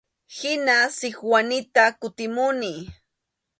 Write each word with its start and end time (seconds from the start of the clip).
Hina 0.37 0.77
Sikwanita 0.97 1.83
kutimuni. 1.99 2.73